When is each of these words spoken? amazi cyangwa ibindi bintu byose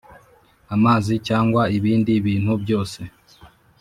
amazi 0.75 1.13
cyangwa 1.27 1.61
ibindi 1.77 2.13
bintu 2.25 2.53
byose 2.63 2.99